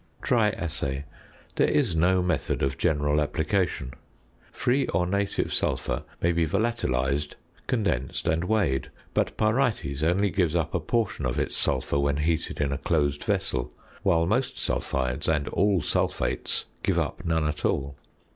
[0.23, 1.03] ~Dry Assay.~
[1.57, 3.91] There is no method of general application.
[4.51, 7.35] Free or native sulphur may be volatilised,
[7.67, 12.59] condensed, and weighed, but pyrites only gives up a portion of its sulphur when heated
[12.59, 17.95] in a closed vessel, while most sulphides, and all sulphates, give up none at all.